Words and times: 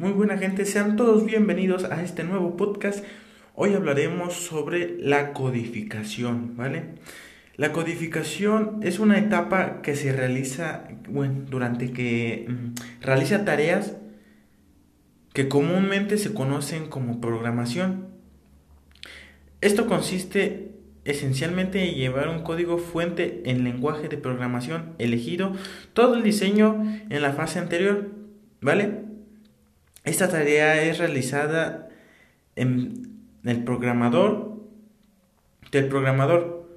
Muy 0.00 0.12
buena 0.12 0.38
gente, 0.38 0.64
sean 0.64 0.96
todos 0.96 1.26
bienvenidos 1.26 1.84
a 1.84 2.02
este 2.02 2.24
nuevo 2.24 2.56
podcast. 2.56 3.04
Hoy 3.54 3.74
hablaremos 3.74 4.32
sobre 4.32 4.96
la 4.98 5.34
codificación, 5.34 6.56
¿vale? 6.56 6.94
La 7.56 7.72
codificación 7.72 8.80
es 8.82 8.98
una 8.98 9.18
etapa 9.18 9.82
que 9.82 9.94
se 9.96 10.14
realiza, 10.14 10.88
bueno, 11.06 11.42
durante 11.50 11.92
que 11.92 12.46
mm, 12.48 13.02
realiza 13.02 13.44
tareas 13.44 13.98
que 15.34 15.48
comúnmente 15.48 16.16
se 16.16 16.32
conocen 16.32 16.88
como 16.88 17.20
programación. 17.20 18.06
Esto 19.60 19.86
consiste 19.86 20.76
esencialmente 21.04 21.86
en 21.86 21.96
llevar 21.96 22.30
un 22.30 22.42
código 22.42 22.78
fuente 22.78 23.42
en 23.44 23.64
lenguaje 23.64 24.08
de 24.08 24.16
programación 24.16 24.94
elegido, 24.96 25.52
todo 25.92 26.14
el 26.14 26.22
diseño 26.22 26.82
en 27.10 27.20
la 27.20 27.34
fase 27.34 27.58
anterior, 27.58 28.08
¿vale? 28.62 29.09
Esta 30.10 30.28
tarea 30.28 30.82
es 30.82 30.98
realizada 30.98 31.88
en 32.56 33.20
el 33.44 33.62
programador 33.62 34.60
del 35.70 35.86
programador. 35.86 36.68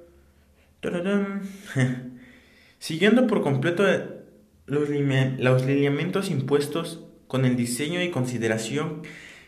Siguiendo 2.78 3.26
por 3.26 3.42
completo 3.42 3.82
los, 4.66 4.88
los 4.88 5.66
lineamientos 5.66 6.30
impuestos 6.30 7.04
con 7.26 7.44
el 7.44 7.56
diseño 7.56 8.00
y 8.04 8.12
consideración 8.12 9.02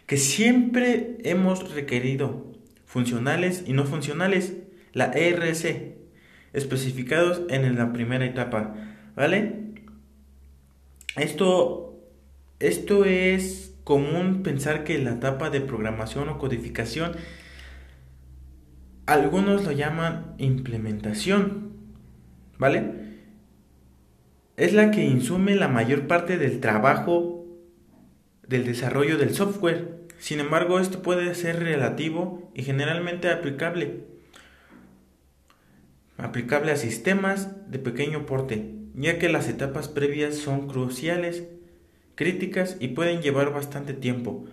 que 0.07 0.17
siempre 0.17 1.19
hemos 1.23 1.73
requerido, 1.73 2.53
funcionales 2.87 3.63
y 3.69 3.73
no 3.73 3.85
funcionales, 3.85 4.55
la 4.95 5.13
ERC, 5.13 5.95
especificados 6.53 7.43
en 7.51 7.77
la 7.77 7.93
primera 7.93 8.27
etapa, 8.27 8.75
¿vale? 9.15 9.75
Esto 11.15 11.87
esto 12.59 13.05
es 13.05 13.76
común 13.87 14.43
pensar 14.43 14.83
que 14.83 14.99
la 14.99 15.13
etapa 15.13 15.49
de 15.49 15.61
programación 15.61 16.29
o 16.29 16.39
codificación, 16.39 17.13
algunos 19.07 19.65
lo 19.65 19.71
llaman 19.71 20.35
implementación, 20.39 21.71
¿vale? 22.59 22.83
Es 24.57 24.73
la 24.73 24.91
que 24.91 25.05
insume 25.05 25.55
la 25.55 25.69
mayor 25.69 26.09
parte 26.09 26.37
del 26.37 26.59
trabajo 26.59 27.47
del 28.49 28.65
desarrollo 28.65 29.19
del 29.19 29.33
software. 29.33 30.09
Sin 30.19 30.41
embargo, 30.41 30.81
esto 30.81 31.01
puede 31.01 31.33
ser 31.37 31.61
relativo 31.61 32.51
y 32.57 32.65
generalmente 32.65 33.31
aplicable. 33.31 34.01
Aplicable 36.19 36.73
a 36.73 36.77
sistemas 36.77 37.71
de 37.71 37.79
pequeño 37.79 38.27
porte, 38.27 38.75
ya 38.97 39.21
que 39.21 39.29
las 39.29 39.49
etapas 39.49 39.87
previas 39.87 40.35
son 40.35 40.67
cruciales 40.67 41.45
críticas 42.17 42.77
y 42.81 42.89
pueden 42.89 43.23
llevar 43.23 43.53
bastante 43.53 43.95
tiempo. 43.95 44.47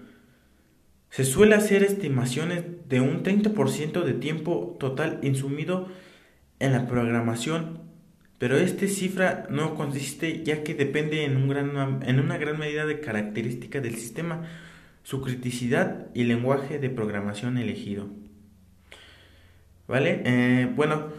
Se 1.10 1.26
suele 1.26 1.56
hacer 1.56 1.84
estimaciones 1.84 2.64
de 2.88 3.02
un 3.02 3.24
30% 3.24 4.04
de 4.04 4.14
tiempo 4.14 4.78
total 4.80 5.20
insumido 5.24 5.88
en 6.60 6.74
la 6.74 6.88
programación, 6.88 7.82
pero 8.38 8.58
esta 8.58 8.88
cifra 8.88 9.48
no 9.50 9.76
consiste 9.76 10.44
ya 10.44 10.64
que 10.64 10.74
depende 10.74 11.24
en, 11.24 11.38
un 11.38 11.48
gran, 11.48 12.04
en 12.04 12.20
una 12.20 12.38
gran 12.38 12.60
medida 12.60 12.86
de 12.86 13.00
características 13.00 13.82
del 13.82 13.96
sistema, 13.96 14.44
su 15.04 15.22
criticidad 15.22 16.08
y 16.14 16.24
lenguaje 16.24 16.80
de 16.80 16.90
programación 16.90 17.58
elegido. 17.58 18.10
¿Vale? 19.88 20.22
Eh, 20.26 20.72
bueno, 20.76 21.10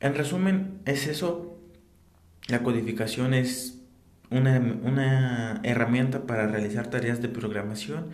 en 0.00 0.14
resumen 0.14 0.80
es 0.84 1.06
eso. 1.06 1.58
La 2.48 2.62
codificación 2.62 3.34
es 3.34 3.77
una, 4.30 5.60
herramienta 5.62 6.26
para 6.26 6.46
realizar 6.46 6.88
tareas 6.90 7.22
de 7.22 7.28
programación 7.28 8.10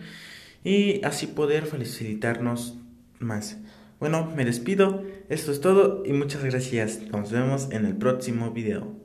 y 0.63 1.03
así 1.03 1.27
poder 1.27 1.65
facilitarnos 1.65 2.79
más. 3.19 3.57
Bueno, 3.99 4.31
me 4.35 4.45
despido, 4.45 5.03
esto 5.29 5.51
es 5.51 5.61
todo 5.61 6.03
y 6.05 6.13
muchas 6.13 6.43
gracias. 6.43 7.01
Nos 7.11 7.31
vemos 7.31 7.69
en 7.71 7.85
el 7.85 7.95
próximo 7.95 8.51
video. 8.51 9.04